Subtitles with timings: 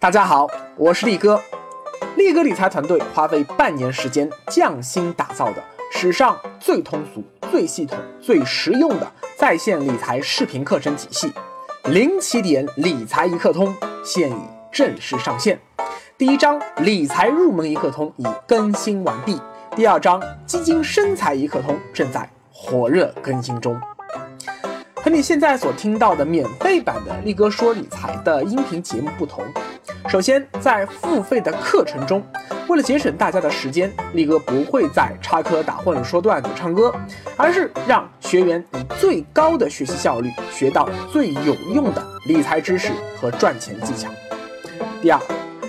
[0.00, 0.46] 大家好，
[0.76, 1.42] 我是力哥。
[2.16, 11.32] 力哥理财团队花费半年时间匠心打造的史上最通俗、最系统、最实用的在线理财视频课程体系——
[11.90, 13.74] 零起点理财一课通，
[14.04, 14.40] 现已
[14.70, 15.58] 正式上线。
[16.16, 19.36] 第一章理财入门一课通已更新完毕，
[19.74, 23.76] 第二章基金生财一课通正在火热更新中。
[25.08, 29.42] 和你现在所听到的免费版的力哥说理财的音频节目不同，
[30.06, 32.22] 首先在付费的课程中，
[32.68, 36.94] 为了节省大家的时间，力哥不会再插科打诨、说段子、唱歌，
[37.38, 44.10] 而是让学员以最高的学习效率学到最有用的理财知识和赚钱技巧。
[45.00, 45.18] 第二，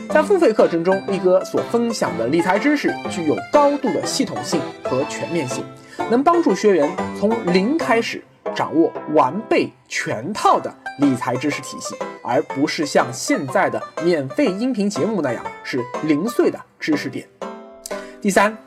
[0.09, 5.63] 在付费课程中，力哥所分享的理财知识具有高度的系统性和全面性，
[6.11, 8.21] 能帮助学员从零开始。
[8.55, 17.27] 掌握完备全套的理财知识体系，而不是像现在的免费音频节目那样是零碎的知识点。
[18.21, 18.57] 第三，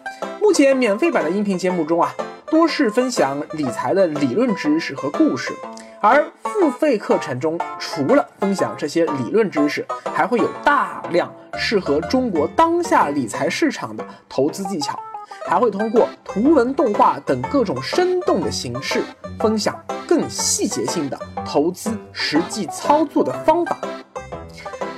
[0.41, 2.15] 目前免费版的音频节目中啊，
[2.47, 5.53] 多是分享理财的理论知识和故事，
[6.01, 14.99] 而付费课程中除了分享这些理论知识，还会有大量适合中国当下理财市场的投资技巧。
[15.47, 19.03] 还会通过图文、动画等各种生动的形式，
[19.39, 23.77] 分享更细节性的投资实际操作的方法。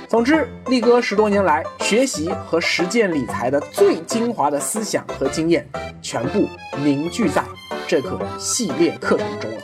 [0.07, 5.67] 总之，力哥十多年来学习和实践理财的最精华的思想和经验，
[6.01, 7.43] 全部凝聚在
[7.87, 9.57] 这个系列课程中了。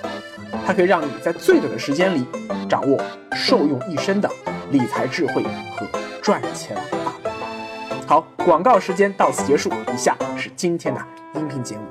[0.66, 2.26] 它可以让你在最短的时间里，
[2.68, 3.00] 掌握
[3.34, 4.30] 受用一生的
[4.72, 5.44] 理财智慧
[5.76, 5.88] 和
[6.22, 6.76] 赚钱。
[8.12, 9.70] 好，广告时间到此结束。
[9.70, 11.00] 以下是今天的
[11.34, 11.86] 音频节目。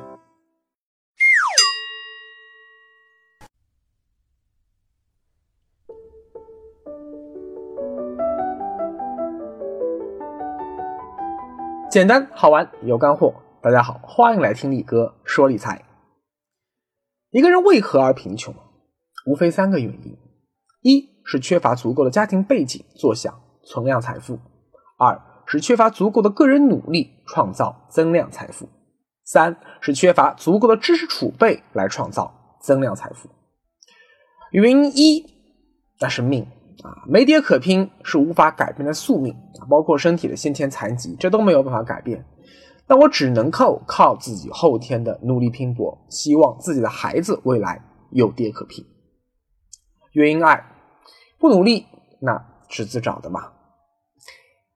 [11.91, 13.33] 简单好玩有干货，
[13.63, 15.83] 大家好，欢迎来听力哥说理财。
[17.31, 18.55] 一个人为何而贫穷？
[19.25, 20.19] 无非三个原因：
[20.83, 24.37] 一是缺乏足够的家庭背景坐享存量财富；
[24.99, 25.30] 二。
[25.53, 28.69] 是缺乏足够的个人努力创造增量财富，
[29.25, 33.29] 三是缺乏足够的知识储备来创造增量财富。
[34.53, 35.27] 原因一，
[35.99, 36.47] 那是命
[36.85, 42.25] 啊，没爹可拼是无法改变的宿命啊，包括身体的先天残疾，这都没有办法改变。
[42.87, 48.87] 那我只能靠靠自己后天的努力拼搏，希望自己的孩子未来有爹可拼。
[50.13, 50.65] 原因二，
[51.41, 51.87] 不努力
[52.21, 53.55] 那是自找的嘛。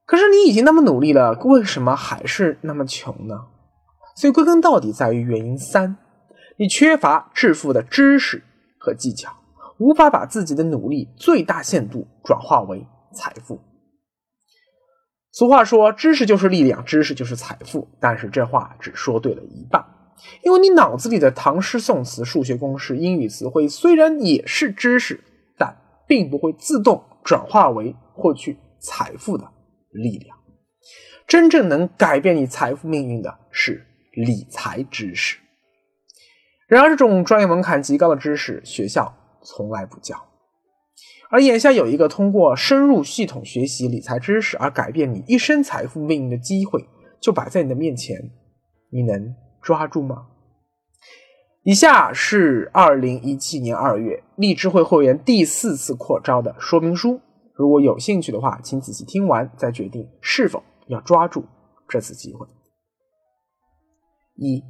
[0.06, 3.46] 可是你已经那么努力了，为什么还是那么穷呢？
[4.16, 5.96] 所以归根到底在于原因三：
[6.58, 8.42] 你缺乏致富的知识
[8.78, 9.32] 和技巧，
[9.78, 13.60] 无法把自己的努力最大限度转化为财富。
[15.32, 17.88] 俗话说，知识就是力量，知识就是财富。
[17.98, 19.84] 但是这话只说对了一半，
[20.44, 25.24] 因为你脑子里的唐诗宋词、数学公式、英语词汇虽然也是知识，
[25.58, 25.76] 但
[26.06, 29.50] 并不会自动转化为获取财富的。
[29.94, 30.36] 力量，
[31.26, 35.38] 真正能改变你财富命运的是理财知识。
[36.66, 40.16] 然而，这种专业门槛极高的知识，学校从来不教。
[41.30, 46.86] 而眼下有一个通过深入系统学习理财知识而改变你一生财富命运的机会，
[47.20, 48.16] 就摆在你的面前，
[48.90, 50.26] 你能抓住吗？
[51.64, 57.20] 以下是二零一七年二月荔枝会会员第四次扩招的说明书。
[57.56, 61.44] 如果有兴趣的话，请仔细听完再决定是否要抓住
[61.88, 62.46] 这次机会。
[64.36, 64.62] 一，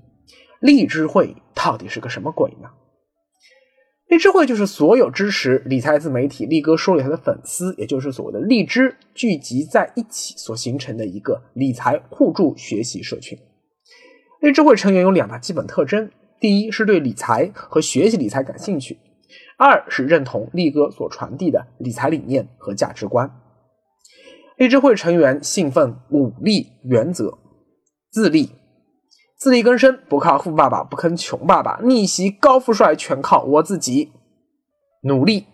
[0.60, 2.68] 荔枝会到底是个什么鬼呢？
[4.08, 13.36] 荔枝会就是所有支持理财自媒体力哥说理财的粉丝，也就是所谓的荔枝聚集在一起所形成的一个理财互助学习社群。
[14.40, 18.98] 荔枝会成员有两大基本特征：第一是对理财和学习理财感兴趣。
[19.56, 23.30] 二是认同力哥所传递的理财理念和价值观。
[24.56, 27.38] 励志会成员信奉五力原则：
[28.10, 28.50] 自立，
[29.36, 34.12] 自力更生，不靠富爸爸，不坑穷爸爸，逆袭高富帅全靠我自己；
[35.02, 35.46] 努力，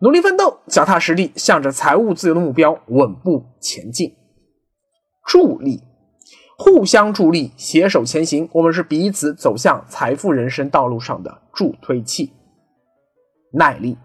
[0.00, 4.10] 努力奋斗，脚踏实地，向着财务自由的目标稳步前进；
[5.26, 5.82] 助力，
[6.56, 12.32] 互相助力，携手前行，我们是彼此走向财富人生道路上的助推器。
[13.54, 13.96] 耐力，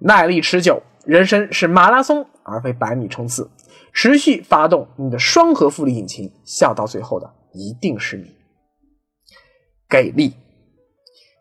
[0.00, 0.82] 耐力持久。
[1.04, 3.48] 人生是马拉松，而非百米冲刺。
[3.92, 8.34] 持续发动你的双核复利引擎，笑到最后的一定是你。
[9.88, 10.34] 给力，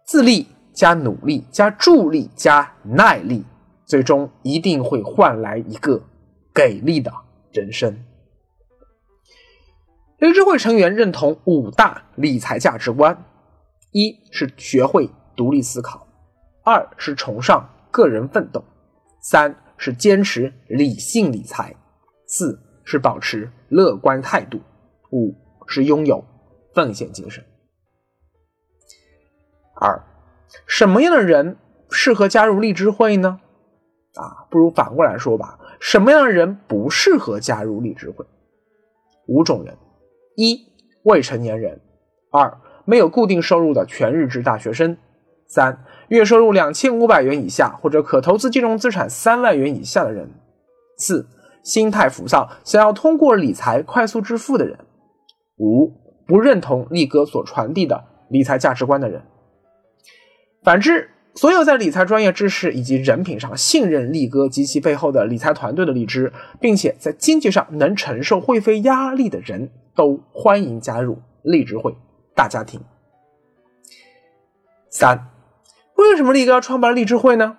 [0.06, 3.44] 自立加努力加助力加耐力，
[3.86, 6.02] 最终一定会换来一个
[6.54, 7.12] 给力的
[7.52, 8.06] 人生。
[10.20, 13.26] 理智会成员认同五大理财价值观：
[13.92, 16.05] 一是学会独立思考；
[16.66, 18.60] 二是崇尚个人奋斗；
[19.22, 21.76] 三是坚持理性理财；
[22.26, 24.58] 四是保持乐观态度；
[25.12, 25.36] 五
[25.68, 26.26] 是拥有
[26.74, 27.46] 奉献精神。
[29.80, 30.02] 二，
[30.66, 31.56] 什么样的人
[31.92, 33.40] 适合加入励志会呢？
[34.16, 38.26] 啊，不如反过来说吧，什么样的人不适合加入励志会？
[39.28, 39.78] 五种人。
[40.36, 40.60] 一、
[41.04, 41.78] 未成年人；
[42.32, 44.96] 二、没有固定收入的全日制大学生；
[45.48, 50.28] 三、月收入两千五百元以下或者可投资金融资产三万元以下的人；
[50.98, 51.28] 四、
[51.64, 54.78] 心态浮躁，想要通过理财快速致富的人；
[55.58, 55.92] 五、
[56.28, 59.22] 不认同力哥所传递的理财价值观的人。
[60.64, 69.72] 反之，所有在理财专业知识以及人品上信任力哥及其背后的理财团队的荔枝，并且在经济上能承受会费压力的人。
[69.96, 71.96] 都欢迎加入荔枝会
[72.36, 72.82] 大家庭。
[74.90, 75.30] 三，
[76.10, 77.58] 为什么力哥要创办励志会呢？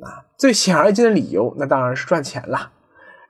[0.00, 2.72] 啊，最显而易见的理由，那当然是赚钱了。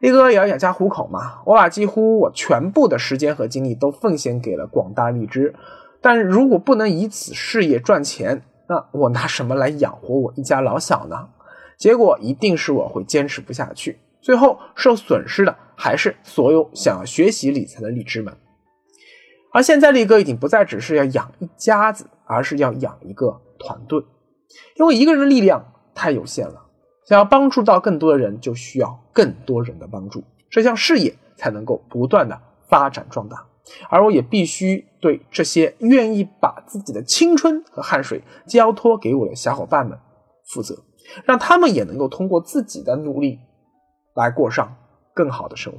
[0.00, 1.40] 力哥也要养家糊口嘛。
[1.46, 5.54] 我把几乎我全部的时间和精力都奉献给了广大荔枝，
[6.00, 11.28] 但如果不能以此事业赚钱，那我拿什么来养活我一家老小呢？
[11.76, 13.98] 结果一定是我会坚持不下去。
[14.20, 18.36] 最后受损失的还是所有想要学习理财的荔枝们。
[19.52, 24.04] 而现在力哥已经不再只是要养一家子，而是要养一个团队，
[24.76, 25.64] 因为一个人的力量
[25.94, 26.66] 太有限了，
[27.06, 33.46] 想要帮助到更多的人，就需要更多人的帮助，这项事业才能够不断的发展壮大。
[33.90, 39.98] 而我也必须对这些愿意把自己的青春和汗水交托给我的小伙伴们
[40.46, 40.84] 负责，
[41.24, 43.40] 让他们也能够通过自己的努力。
[44.14, 44.74] 来过上
[45.14, 45.78] 更好的生活。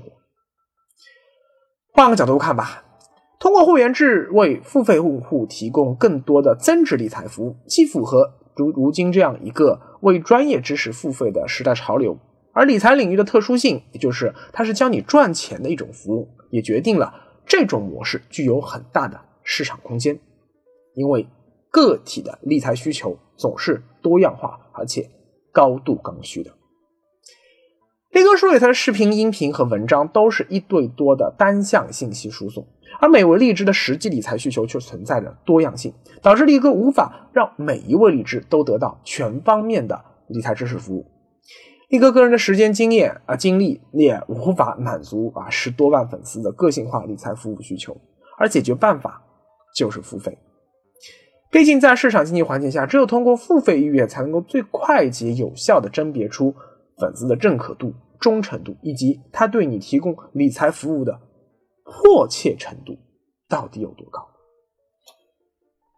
[1.92, 2.86] 换个角度看吧，
[3.38, 12.18] 通过会员制为付费用户提供更多的增值理财服务，既符合如如今这样一个为专业知识付费的时代潮流，
[12.52, 17.14] 而理财领域的特殊性，也就是它是教你赚钱的一种服务，也决定了
[17.46, 20.20] 这种模式具有很大的市场空间。
[20.94, 21.26] 因为
[21.70, 25.10] 个体的理财需求总是多样化而且
[25.54, 26.52] 高度刚需的。
[28.12, 32.68] 力哥说理财的视频、音频和文章都是一对多的单向信息输送，
[33.00, 41.06] 而每位荔枝的实际理财需求却存在着多样性，导致力哥无法让每一位荔枝都得到全方面的理财知识服务。
[41.90, 47.96] 力哥个人的时间、经验啊、精力也无法满足啊十多万粉丝的个性化理财服务需求，
[48.38, 49.22] 而解决办法
[49.76, 50.38] 就是付费。
[51.52, 56.54] 毕竟在市场经济环境下，只有通过付费预约，才能够最快捷有效的甄别出。
[57.00, 61.18] 粉丝的认可度、忠诚度，以及他对你提供理财服务的
[61.90, 62.98] 迫切程度
[63.48, 64.28] 到底有多高？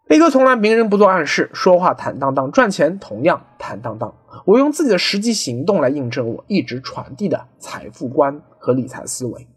[0.08, 4.14] 力哥从来明人不做暗事，说话坦荡荡，赚钱同样坦荡荡。
[4.46, 9.48] 我用自己的实际行动来印证我一直传递的财富观和理财思维。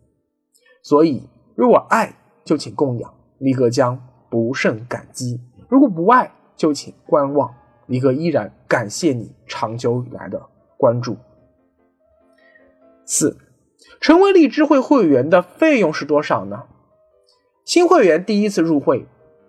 [0.82, 2.14] 所以，如果爱，
[2.44, 4.00] 就请供养，力哥将
[4.30, 7.52] 不胜感激；如果不爱，就请观望，
[7.86, 10.40] 李哥依然感谢你长久以来的
[10.76, 11.16] 关注。
[13.04, 13.36] 四，
[14.00, 16.64] 成为荔枝会会员的费用是多少呢？
[17.64, 19.06] 新会员第一次入会，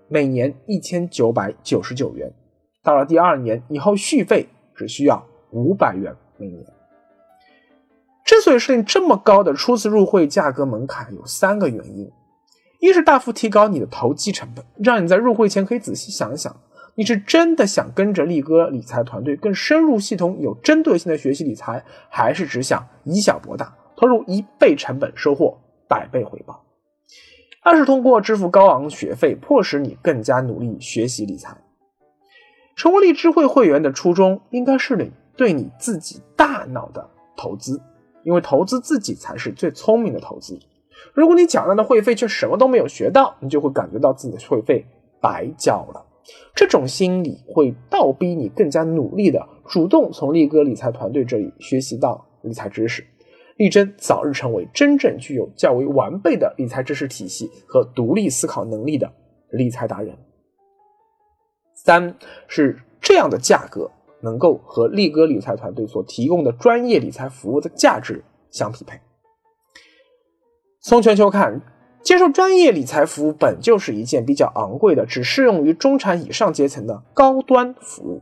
[0.07, 2.31] 每年一千九百九十九元，
[2.83, 6.65] 到了第二年以后续费只需要五百元每年。
[8.23, 12.09] 之所以设定这么高的初次入会价格门槛，有三个原因：
[12.79, 16.55] 一是大幅提高你的投机成本，让你在入会前可以仔细想想。
[16.97, 26.63] 你是真的想跟着力哥理财团队更深入、系统、有针对性的学习理财，还是只想以小博大，投入一倍成本收获百倍回报？
[27.61, 31.57] 二是通过支付高昂学费，迫使你更加努力学习理财。
[32.75, 37.81] 成为励志会会员的初衷，应该是你对你自己大脑的投资，
[38.23, 40.59] 因为投资自己才是最聪明的投资。
[41.13, 44.85] 如果你缴纳的会费却什么都没有学到，你就会感觉到自己的会费
[45.21, 46.05] 白交了。
[46.53, 53.05] 这种心理会倒逼你更加努力的主动从力哥理财团队这里学习到理财知识，
[53.55, 59.11] 力争早日成为真正具有较为完备的理财知识体系和独立思考能力的
[59.49, 60.17] 理财达人。
[61.73, 62.15] 三
[62.47, 68.99] 是这样的价格能够和力哥理财团队所提供的专业理财服务的价值相匹配。
[70.81, 71.61] 从全球看。
[72.05, 78.21] 接受专业理财服务本就是一件比较昂贵的，只适用于中产以上阶层的高端服务。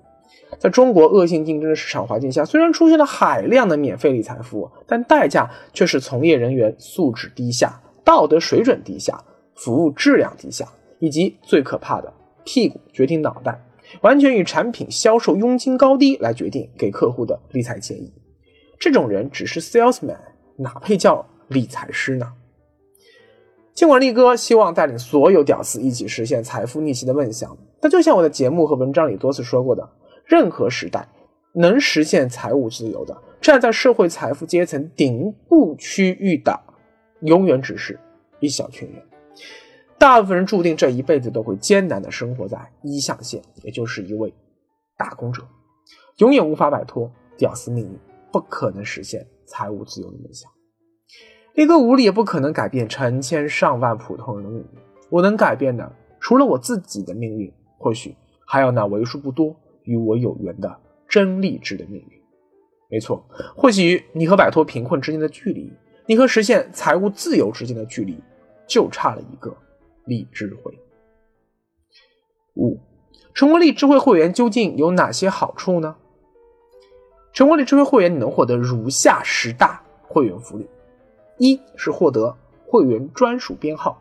[0.59, 9.23] 在中国恶性竞争的市场环境下，虽然出现了海量的免费理财服务，但代价却是从业人员素质低下、道德水准低下、
[9.55, 10.67] 服务质量低下，
[10.99, 12.13] 以及最可怕的
[12.45, 13.61] “屁股决定脑袋”，
[14.01, 18.11] 完全以产品销售佣金高低来决定给客户的理财建议。
[18.79, 20.17] 这种人只是 salesman，
[20.57, 22.33] 哪配叫理财师呢？
[23.73, 29.89] 尽管力哥希望带领所有屌丝一起实现财富逆袭的梦想，但就像我的节目和文章里多次说过的，
[30.25, 31.07] 任何时代
[31.53, 36.59] 能实现财务自由的，站在社会财富阶层顶部区域的，
[37.21, 37.99] 永远只是
[38.39, 39.01] 一小群人。
[39.97, 44.33] 大部分人注定这一辈子都会艰难的生活在一象限，也就是一位
[44.97, 45.43] 打工者，
[46.17, 47.99] 永远无法摆脱屌丝命运，
[48.31, 50.51] 不可能实现财务自由的梦想。
[51.53, 54.79] 力哥无力也不可能改变成千上万普通人的命运。
[55.09, 58.15] 我能改变的，除了我自己的命运，或许
[58.45, 62.21] 还有那为数不多与我有缘的真励志的命运。
[62.89, 63.25] 没错，
[63.55, 65.71] 或许你和摆脱贫困之间的距离，
[66.05, 68.17] 你和实现财务自由之间的距离，
[68.67, 69.55] 就差了一个
[70.05, 70.77] 荔枝会。
[72.55, 72.79] 五，
[73.33, 75.95] 成为荔枝会会员究竟有哪些好处呢？
[77.33, 80.69] 成为荔枝会会员，你能获得如下十大会员福利。
[81.39, 82.37] 一是获得
[82.67, 83.99] 会员专属编号，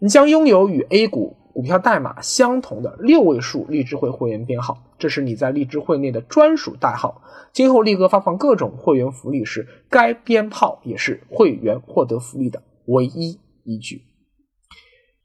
[0.00, 7.22] 你将拥有与 A 股股票代码相同的六位数荔枝会会员编号，这是你在荔枝会内的专属代号。
[7.54, 14.02] 今后力哥发放各种会员福利时，该编号也是会员获得福利的唯一依据。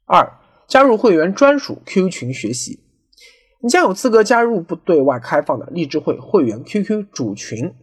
[0.06, 2.80] 二，加入会员专属 Q 群学习，
[3.60, 7.74] 你将有资格加入不对外开放的荔枝会会员 QQ 主群。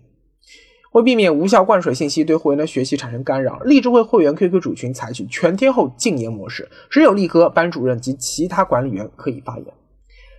[0.91, 9.67] 为避免无效灌水信息对会员的学习产生干扰，荔枝会会员 QQ 主群采取全天候禁言模式，只有力哥、班主任及其他管理员可以发言。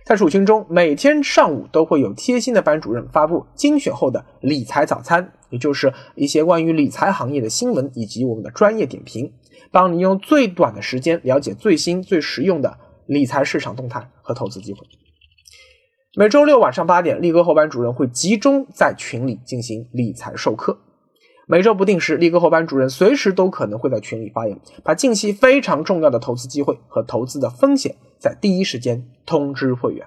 [0.03, 9.31] 在主群中，每天上午都会有贴心的班主任发布精选后的理财早餐，也就是一些关于理财行业的新闻以及我们的专业点评，
[9.71, 14.79] 帮你用最短的时间了解最新最实用的理财市场动态和投资机会。
[16.13, 20.77] 每周六晚上八点，力哥后班主任会集中在群里进行理财授课。
[21.47, 30.05] 每周不定时，力哥后班主任随时都可能会在群里发言，把近期非常重要的投资机会和投资的风险在第一时间通知会员。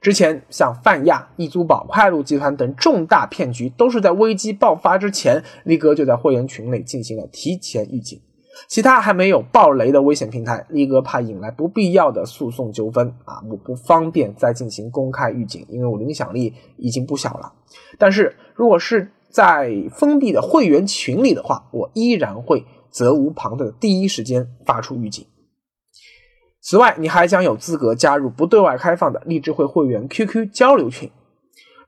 [0.00, 8.20] 之前像泛亚、易租宝、快路集团等重大骗局，都是在危机爆发之前，力哥就在会员群内进行了提前预警。
[8.68, 17.52] 其他还没有爆雷的危险平台，力哥怕引来不必要的诉讼纠纷啊，我不方便再进行公开预警，因为我的影响力已经不小了。
[17.98, 25.26] 但是如果是在封闭的会员群里的话，我依然会责无旁贷的第一时间发出预警。
[26.62, 31.10] 此外，你还将有资格加入不对外开放的励志会会员 QQ 交流群。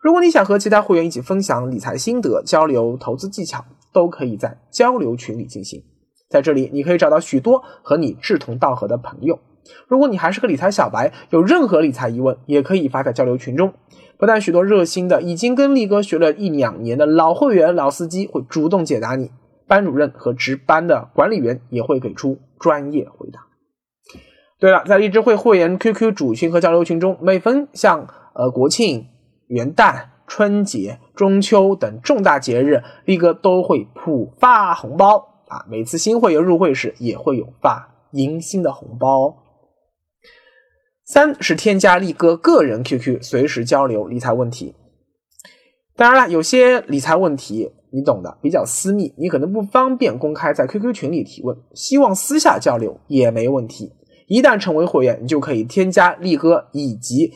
[0.01, 5.83] 如果你想和其他会员一起分享理财心得、交流投资技巧，都可以在交流群里进行。
[6.29, 9.39] 在这里，你可以找到许多和你志同道合的朋友。
[9.87, 13.73] 如果你还是个理财小白，有任何理财疑问，也可以发在交流群中。
[14.19, 19.31] 不但许多热心的已经跟力哥学了一两年的老会员、老司机会主动解答你，
[19.67, 23.41] 班主任和值班的管理员也会给出专业回答。
[24.59, 29.07] 对了，在荔枝会会员 QQ 主群和交流群中，每逢像呃国庆、
[29.47, 35.38] 元旦、春节、中秋等重大节日，力哥都会普发红包。
[35.49, 39.45] 啊，每次新会员入会时也会有发迎新的红包。
[41.05, 44.75] 三是添加力哥个人 QQ，随时交流理财问题。
[45.97, 53.91] 当然了，有些理财问题你懂的，比较私密，你可能不方便公开在 QQ 群里提问，希望私下交流也没问题。
[54.27, 57.33] 一旦成为会员，你就可以添加力哥以及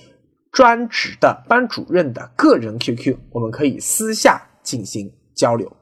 [0.53, 5.75] 专职的班主任的个人 QQ，我们可以私下进行交流。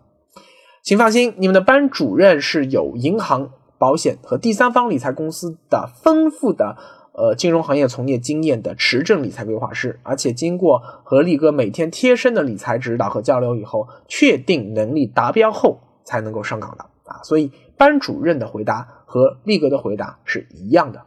[0.83, 6.77] 请放心，你们的班主任是有银行、保险和第三方理财公司的丰富的
[7.13, 17.21] 呃金融行业从业经验的持证理财规划师，而且经过和力哥每天贴身的理财指导和交流以后，确定能力达标后才能够上岗的啊。
[17.23, 21.03] 所以班主任的回答和力哥的回答是一样的。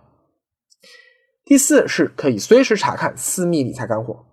[1.45, 4.25] 第四是可以随时查看私密理财干货。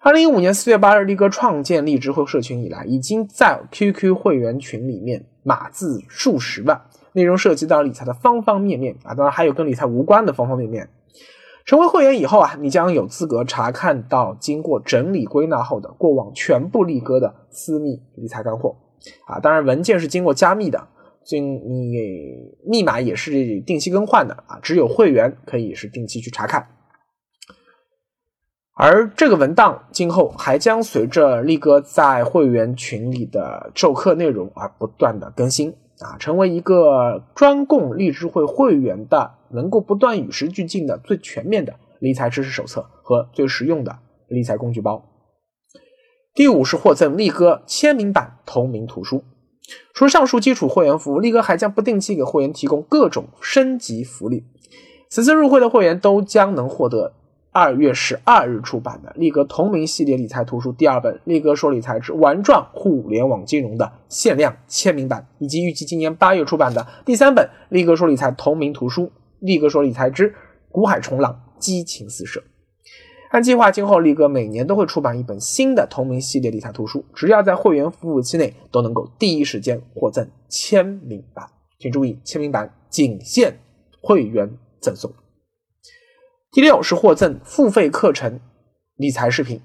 [0.00, 6.80] 二零一五年四月八日，力哥创建荔枝会社群以来，已经在 QQ 会员群里面码字数十万，
[7.12, 10.88] 内容涉及到理财的方方面面啊，当然还有跟理财无关的方方面面。
[11.64, 18.76] 成为会员以后啊，你将有资格查看到经过整理归纳后的过往全部力哥的私密理财干货
[19.26, 20.86] 啊，当然文件是经过加密的，
[21.24, 21.96] 经你
[22.64, 26.64] 密码也是定期更换的啊，只有会员可以是定期去查看。
[28.78, 45.02] 而这个文档今后还将随着力哥在会员群里的授课内容而不断的更新啊，成为一个专供荔枝会会员的，能够不断与时俱进的最全面的理财知识手册和最实用的理财工具包。
[46.34, 49.24] 第五是获赠力哥签名版同名图书。
[49.94, 54.44] 除了上述基础会员服务，力哥还将不定期给会员提供各种升级福利。
[55.08, 57.14] 此次入会的会员都将能获得。
[57.58, 69.04] 二月十二日出版的力哥同名系列理财图书第二本《力哥说理财之玩转互联网金融》的限量签名版，以及预计今年八月出版的第三本《力哥说理财》同名图书
[69.38, 70.34] 《力哥说理财之
[70.70, 72.40] 股海冲浪激情四射》。
[73.30, 81.46] 按计划，今后力哥每年都会出版一本新的同名系列理财图书，只要在会员服务期内，都能够第一时间获赠签名版。
[81.78, 83.58] 请注意，签名版仅限
[84.02, 84.46] 会员
[84.78, 85.10] 赠送。
[86.52, 88.40] 第六是获赠付费课程
[88.96, 89.60] 理财视频，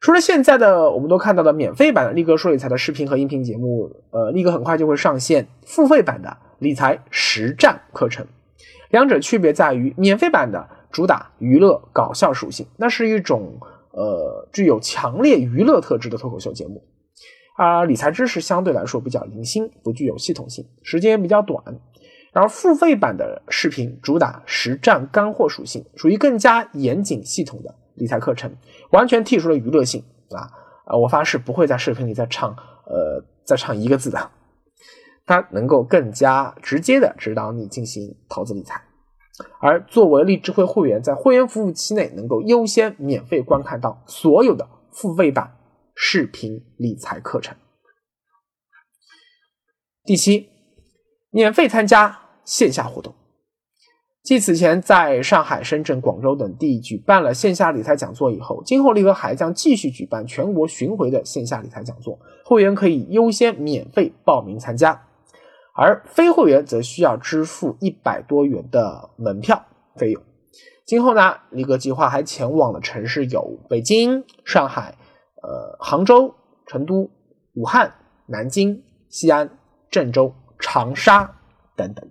[0.00, 8.26] 除了现在的我们都看到的免费版的力哥说理财的视频和音频节目，呃，力哥很快就会上线付费版的理财实战课程。
[8.90, 13.60] 两者区别在于，免费版的主打娱乐搞笑属性，那是一种
[13.92, 16.82] 呃具有强烈娱乐特质的脱口秀节目，
[17.56, 21.62] 而理财知识相对来说比较零星，不具有系统性，时间比较短。
[22.36, 28.54] 而付费版的视频主打实战干货属性，属于更加严谨系统的理财课程，
[28.90, 30.44] 完全剔除了娱乐性啊！
[30.84, 34.30] 啊，我发誓不会在视频里再唱呃再唱一个字的，
[35.24, 38.82] 它能够更加直接的指导你进行投资理财。
[39.58, 45.56] 而作为荔枝会会员，在会员服务期内能够优先免费观看到所有的付费版
[45.94, 47.56] 视频理财课程。
[50.04, 50.50] 第七，
[51.30, 52.25] 免费参加。
[52.46, 53.12] 线下活动，
[54.22, 65.06] 继此前在上海、深圳、广州等地举办了线下理财讲座以后，今后力哥还将继续举办全国巡回的线下理财讲座，会员可以优先免费报名参加，
[65.74, 70.22] 而非会员则需要支付一百多元的门票费用。
[70.84, 74.96] 今后呢，力哥计划还前往的城市有北京、上海、
[75.42, 76.32] 呃杭州、
[76.64, 77.10] 成都、
[77.54, 77.92] 武汉、
[78.26, 79.50] 南京、西安、
[79.90, 81.40] 郑州、长沙
[81.74, 82.08] 等等。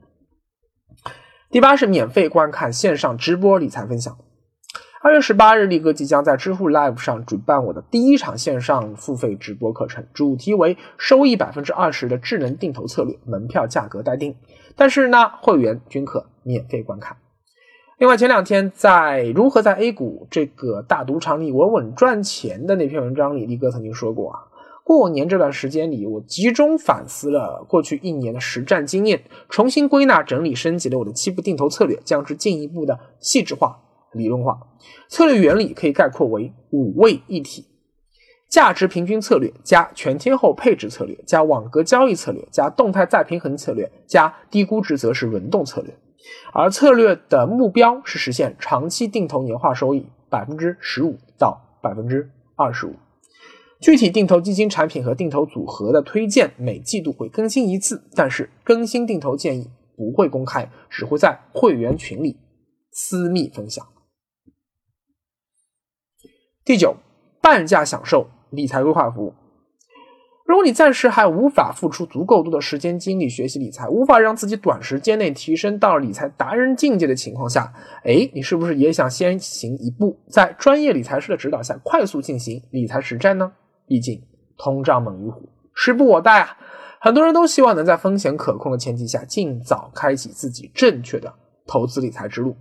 [1.56, 4.18] 第八是免费观看线上直播理财分享。
[5.02, 14.36] 二月十八日，力哥即将在知乎 Live 上举办我的第一场线上付费直播课程，主题为收益百分之二十的智能定投策略，门票价格待定，
[14.76, 17.16] 但是呢，会员均可免费观看。
[18.00, 24.40] 另外，前两天在如何在 A 股这个大赌场里稳稳赚钱的那篇文章里，力哥曾经说过啊。
[24.86, 33.82] 过年这段时间里，我集中反思了过去一年的实战经验，重新归纳整理升级了我的七步定投策略，将之进一步的细致化、
[34.14, 34.60] 理论化。
[35.10, 37.66] 策略原理可以概括为五位一体：
[38.48, 45.92] 价值平均策略加全天候配置策略加网格交易策略加动态再平衡策略加低估值则是轮动策略。
[46.54, 52.94] 而策略的目标是实现长期定投年化收益百分之十五到百分之二十五。
[53.82, 62.38] 具体定投基金产品和定投组合的推荐每季度会更新一次，但是更新定投建议不会公开，只会在会员群里
[62.92, 63.86] 私密分享。
[66.64, 66.96] 第九，
[67.42, 69.34] 半价享受理财规划服务。
[70.48, 83.52] 如果你暂时还无法付出足够多的时间精力学习理财，无法让自己短时间内提升到理财达人境界的情况下，哎，你是不是也想先行一步，在专业理财师的指导下快速进行理财实战呢？
[83.88, 84.22] 毕竟
[84.58, 86.58] 通胀猛于虎，时不我待啊！
[87.00, 91.34] 很多人都希望能在风险可控的前提下，尽早开启自己正确的
[91.68, 92.56] 投资理财之路。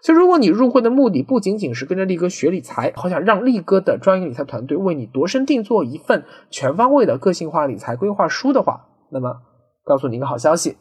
[0.00, 9.40] 所以，如果你入会的目的不仅仅是跟着力哥学理财，好想让力哥的专业理财团队为你度身定做一份全方位的个性化理财规划书的话，那么
[9.82, 10.76] 告诉你一个好消息：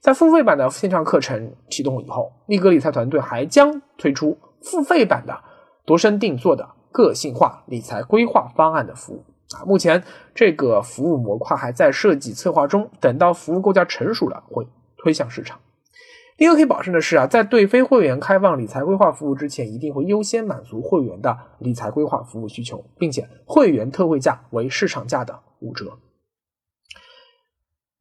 [0.00, 5.36] 在付费版的线上课程启动以后，力哥理财团队还将推出付费版的
[5.84, 6.66] 度身定做的。
[6.92, 10.02] 个性化理财规划方案的服务啊，目前
[10.34, 15.58] 这个服务模块还在设计策划中，等到服务构架成熟了，会推向市场。
[16.36, 25.98] 另一个可以保证的是啊，在对非会员开放理财规划服务之前，一定会优先满足会员的理财规划服务需求，并且会员特惠价为市场价的五折。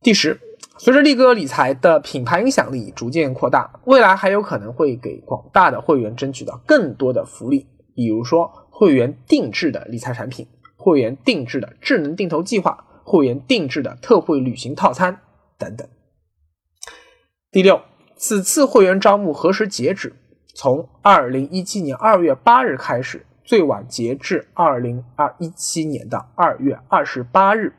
[0.01, 0.39] 第十，
[0.77, 8.51] 随着力哥理财的品牌影响力逐渐扩大，未来还有可能会给广大的会员争取到更多的福利，比如说。
[8.79, 15.19] 会员定制的理财产品，会员定制的智能定投计划，会员定制的特惠旅行套餐
[15.57, 15.85] 等等。
[17.51, 17.81] 第六，
[18.15, 20.15] 此次会员招募何时截止？
[20.55, 27.73] 从二零一七年二月八日开始，最晚截至二零二一七年的二月二十八日。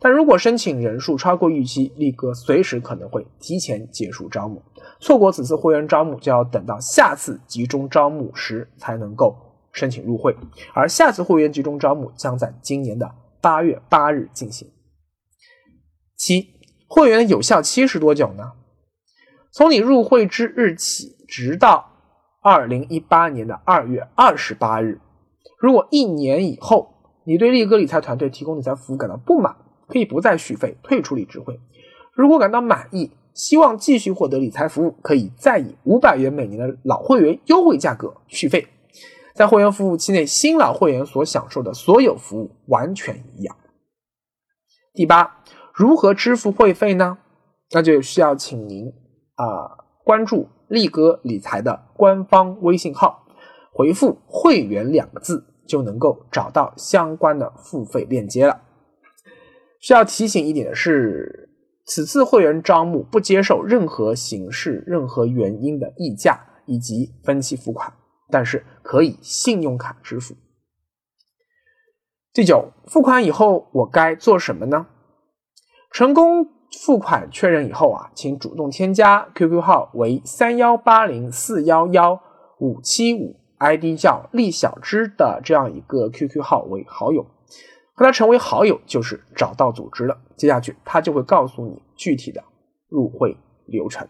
[0.00, 4.62] 但如果申请人数超过预期，力哥随时可能会提前结束招募。
[5.00, 9.34] 错过此次会员招募，就要等到下次集中招募时才能够
[9.72, 10.36] 申请入会。
[10.74, 14.70] 而下次会员集中招募将在今年的八月八日进行。
[16.16, 16.54] 七，
[16.86, 18.52] 会员的有效期是多久呢？
[19.50, 21.90] 从你入会之日起，直到
[22.40, 25.00] 二零一八年的二月二十八日。
[25.58, 29.56] 如果一年以后，你对力哥理财团队提供理财服务感到不满，
[29.88, 31.60] 可以不再续费，退出理智会。
[32.14, 38.66] 如果感到满意，希望继续获得理财服务，可以再以五百元每年的老会员优惠价格续费。
[39.34, 43.56] 在会员服务期内，新老会员所享受的所有服务完全一样。
[44.92, 45.42] 第八，
[45.72, 47.18] 如何支付会费呢？
[47.70, 48.92] 那就需要请您
[49.36, 53.24] 啊关注力哥理财的官方微信号，
[53.72, 58.60] 回复“会员”两个字，就能够找到相关的付费链接了。
[59.80, 61.48] 需要提醒一点的是，
[61.86, 67.90] 此次会员招募不接受任何形式、任何原因的溢价以及分期付款，
[68.32, 70.34] 但是可以信用卡支付。
[72.32, 74.86] 第九，付款以后我该做什么呢？
[75.92, 76.48] 成功
[76.80, 82.18] 付款确认以后啊，请主动添加 QQ 号为三幺八零四幺幺
[82.58, 87.26] 五七五，ID 叫厉小芝的这样一个 QQ 号为好友。
[87.94, 90.18] 和他成为好友就是找到组织了。
[90.34, 92.42] 接下去他就会告诉你具体的
[92.88, 94.08] 入会流程。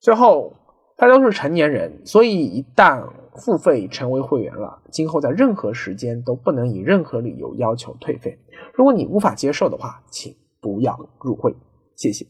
[0.00, 0.56] 最后，
[1.02, 8.38] 大家都是成年人，所以一旦付费成为会员了，今后在任何时间都不能以任何理由要求退费。
[8.72, 11.52] 如果你无法接受的话，请不要入会。
[11.96, 12.24] 谢谢。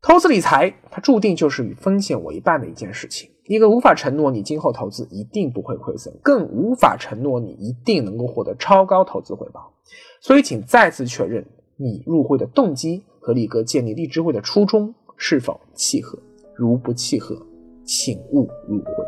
[0.00, 3.28] 投资理财，它注定就是与风险为伴的一件事情。
[3.46, 9.74] 一个无法承诺你今后投资一定不会亏损，更无法承诺你一定能够获得超高投资回报。
[10.20, 11.44] 所以，请再次确认
[11.76, 16.16] 你入会的动机和力哥建立励志会的初衷是否契合。
[16.54, 17.36] 如不契合，
[17.84, 19.04] 请勿入会。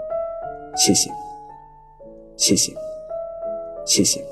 [0.76, 1.10] 谢谢，
[2.36, 2.72] 谢谢，
[3.86, 4.24] 谢谢。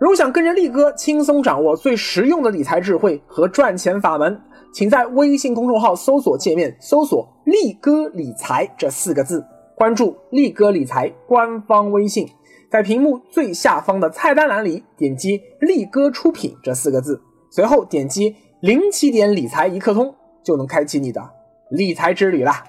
[0.00, 4.38] 如想跟着力哥轻松掌握最实用的理财智慧和赚钱法门，
[4.72, 9.44] 请在微信公众号搜索界面搜索“力哥理财”这四个字，
[9.74, 12.28] 关注力哥理财官方微信，
[12.74, 21.22] 在屏幕最下方的菜单栏里点击“力哥出品”这四个字，随后点击“零起点理财一刻通”，就能开启你的
[21.70, 22.64] 理财之旅啦！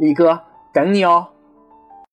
[0.00, 0.40] 力哥
[0.72, 1.28] 等你哦。